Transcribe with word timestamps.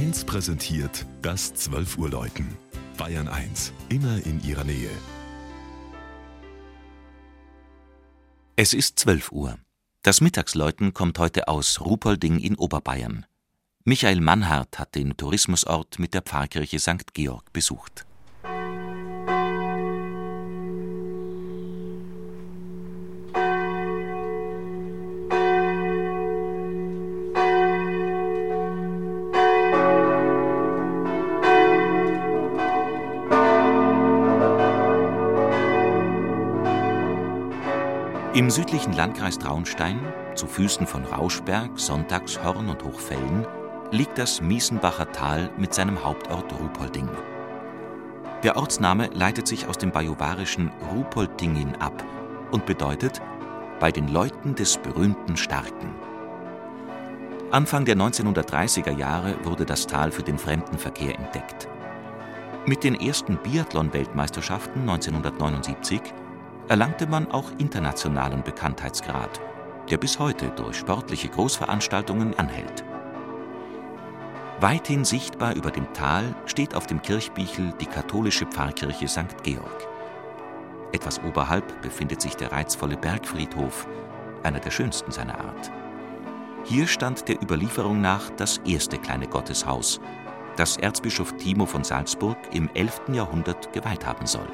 1 0.00 0.24
präsentiert 0.24 1.04
das 1.20 1.52
12 1.52 1.98
Uhr 1.98 2.08
Läuten. 2.08 2.56
Bayern 2.96 3.28
1, 3.28 3.74
immer 3.90 4.16
in 4.24 4.42
ihrer 4.42 4.64
Nähe. 4.64 4.88
Es 8.56 8.72
ist 8.72 8.98
12 8.98 9.30
Uhr. 9.30 9.58
Das 10.02 10.22
Mittagsläuten 10.22 10.94
kommt 10.94 11.18
heute 11.18 11.48
aus 11.48 11.82
Ruhpolding 11.82 12.38
in 12.38 12.54
Oberbayern. 12.54 13.26
Michael 13.84 14.22
Mannhardt 14.22 14.78
hat 14.78 14.94
den 14.94 15.18
Tourismusort 15.18 15.98
mit 15.98 16.14
der 16.14 16.22
Pfarrkirche 16.22 16.78
St. 16.78 17.12
Georg 17.12 17.52
besucht. 17.52 18.06
Im 38.32 38.48
südlichen 38.48 38.92
Landkreis 38.92 39.40
Traunstein, 39.40 39.98
zu 40.36 40.46
Füßen 40.46 40.86
von 40.86 41.04
Rauschberg, 41.04 41.72
Sonntagshorn 41.74 42.68
und 42.68 42.84
Hochfällen, 42.84 43.44
liegt 43.90 44.18
das 44.18 44.40
Miesenbacher 44.40 45.10
Tal 45.10 45.50
mit 45.58 45.74
seinem 45.74 46.04
Hauptort 46.04 46.52
Ruhpolding. 46.52 47.08
Der 48.44 48.56
Ortsname 48.56 49.08
leitet 49.12 49.48
sich 49.48 49.66
aus 49.66 49.78
dem 49.78 49.90
bajuwarischen 49.90 50.70
Ruhpoldingin 50.92 51.74
ab 51.80 52.04
und 52.52 52.66
bedeutet 52.66 53.20
bei 53.80 53.90
den 53.90 54.06
Leuten 54.06 54.54
des 54.54 54.78
berühmten 54.78 55.36
Starken. 55.36 55.92
Anfang 57.50 57.84
der 57.84 57.96
1930er 57.96 58.96
Jahre 58.96 59.44
wurde 59.44 59.66
das 59.66 59.88
Tal 59.88 60.12
für 60.12 60.22
den 60.22 60.38
Fremdenverkehr 60.38 61.18
entdeckt. 61.18 61.66
Mit 62.64 62.84
den 62.84 62.94
ersten 62.94 63.38
Biathlon-Weltmeisterschaften 63.38 64.82
1979 64.82 66.00
erlangte 66.70 67.08
man 67.08 67.28
auch 67.32 67.50
internationalen 67.58 68.44
Bekanntheitsgrad, 68.44 69.40
der 69.90 69.98
bis 69.98 70.20
heute 70.20 70.50
durch 70.50 70.76
sportliche 70.76 71.28
Großveranstaltungen 71.28 72.38
anhält. 72.38 72.84
Weithin 74.60 75.04
sichtbar 75.04 75.56
über 75.56 75.72
dem 75.72 75.92
Tal 75.94 76.32
steht 76.46 76.76
auf 76.76 76.86
dem 76.86 77.02
Kirchbichel 77.02 77.74
die 77.80 77.86
katholische 77.86 78.46
Pfarrkirche 78.46 79.08
St. 79.08 79.42
Georg. 79.42 79.88
Etwas 80.92 81.20
oberhalb 81.24 81.82
befindet 81.82 82.20
sich 82.20 82.36
der 82.36 82.52
reizvolle 82.52 82.96
Bergfriedhof, 82.96 83.88
einer 84.44 84.60
der 84.60 84.70
schönsten 84.70 85.10
seiner 85.10 85.40
Art. 85.40 85.72
Hier 86.62 86.86
stand 86.86 87.26
der 87.26 87.42
Überlieferung 87.42 88.00
nach 88.00 88.30
das 88.36 88.58
erste 88.58 88.96
kleine 88.96 89.26
Gotteshaus, 89.26 90.00
das 90.54 90.76
Erzbischof 90.76 91.36
Timo 91.36 91.66
von 91.66 91.82
Salzburg 91.82 92.38
im 92.52 92.70
11. 92.74 93.08
Jahrhundert 93.08 93.72
geweiht 93.72 94.06
haben 94.06 94.26
soll. 94.28 94.46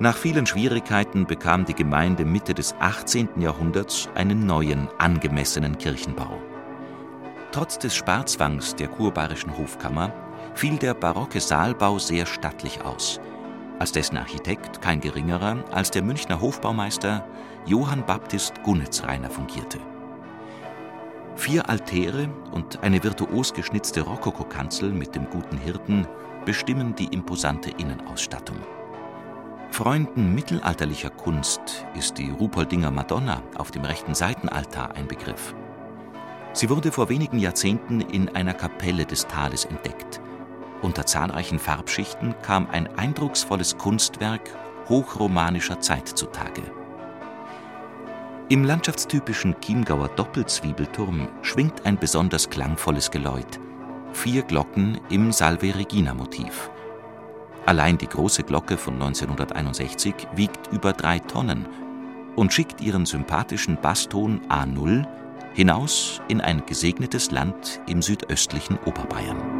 Nach 0.00 0.16
vielen 0.16 0.44
Schwierigkeiten 0.44 1.24
bekam 1.24 1.64
die 1.64 1.74
Gemeinde 1.74 2.24
Mitte 2.24 2.52
des 2.52 2.74
18. 2.80 3.40
Jahrhunderts 3.40 4.08
einen 4.16 4.44
neuen, 4.44 4.88
angemessenen 4.98 5.78
Kirchenbau. 5.78 6.42
Trotz 7.52 7.78
des 7.78 7.94
Sparzwangs 7.94 8.74
der 8.74 8.88
kurbayerischen 8.88 9.56
Hofkammer 9.56 10.12
fiel 10.54 10.78
der 10.78 10.94
barocke 10.94 11.40
Saalbau 11.40 12.00
sehr 12.00 12.26
stattlich 12.26 12.84
aus, 12.84 13.20
als 13.78 13.92
dessen 13.92 14.18
Architekt 14.18 14.82
kein 14.82 15.00
geringerer 15.00 15.62
als 15.70 15.92
der 15.92 16.02
Münchner 16.02 16.40
Hofbaumeister 16.40 17.24
Johann 17.64 18.04
Baptist 18.04 18.64
Gunnitzrainer 18.64 19.30
fungierte. 19.30 19.78
Vier 21.36 21.68
Altäre 21.68 22.28
und 22.50 22.82
eine 22.82 23.00
virtuos 23.00 23.54
geschnitzte 23.54 24.00
Rokokokanzel 24.00 24.90
mit 24.90 25.14
dem 25.14 25.30
guten 25.30 25.56
Hirten 25.56 26.08
bestimmen 26.44 26.96
die 26.96 27.06
imposante 27.06 27.70
Innenausstattung. 27.70 28.58
Freunden 29.74 30.32
mittelalterlicher 30.32 31.10
Kunst 31.10 31.84
ist 31.98 32.16
die 32.16 32.30
Ruhpoldinger 32.30 32.92
Madonna 32.92 33.42
auf 33.56 33.72
dem 33.72 33.84
rechten 33.84 34.14
Seitenaltar 34.14 34.94
ein 34.94 35.08
Begriff. 35.08 35.52
Sie 36.52 36.70
wurde 36.70 36.92
vor 36.92 37.08
wenigen 37.08 37.40
Jahrzehnten 37.40 38.00
in 38.00 38.28
einer 38.36 38.54
Kapelle 38.54 39.04
des 39.04 39.26
Tales 39.26 39.64
entdeckt. 39.64 40.20
Unter 40.80 41.06
zahlreichen 41.06 41.58
Farbschichten 41.58 42.36
kam 42.42 42.68
ein 42.70 42.86
eindrucksvolles 42.96 43.76
Kunstwerk 43.76 44.48
hochromanischer 44.88 45.80
Zeit 45.80 46.06
zutage. 46.06 46.62
Im 48.50 48.62
landschaftstypischen 48.62 49.56
Chiemgauer 49.60 50.06
Doppelzwiebelturm 50.10 51.26
schwingt 51.42 51.84
ein 51.84 51.98
besonders 51.98 52.48
klangvolles 52.48 53.10
Geläut. 53.10 53.58
Vier 54.12 54.44
Glocken 54.44 55.00
im 55.10 55.32
Salve 55.32 55.74
Regina 55.74 56.14
Motiv. 56.14 56.70
Allein 57.66 57.96
die 57.96 58.08
große 58.08 58.42
Glocke 58.42 58.76
von 58.76 58.94
1961 58.94 60.14
wiegt 60.34 60.70
über 60.72 60.92
drei 60.92 61.18
Tonnen 61.18 61.66
und 62.36 62.52
schickt 62.52 62.80
ihren 62.80 63.06
sympathischen 63.06 63.78
Basston 63.80 64.40
A0 64.48 65.06
hinaus 65.54 66.20
in 66.28 66.40
ein 66.40 66.66
gesegnetes 66.66 67.30
Land 67.30 67.80
im 67.86 68.02
südöstlichen 68.02 68.78
Oberbayern. 68.84 69.53